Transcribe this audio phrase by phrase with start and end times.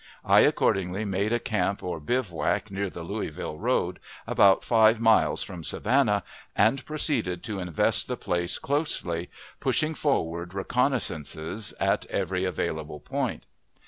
[0.25, 5.63] I accordingly made a camp or bivouac near the Louisville road, about five miles from
[5.63, 6.23] Savannah,
[6.55, 9.29] and proceeded to invest the place closely,
[9.59, 13.43] pushing forward reconnoissances at every available point.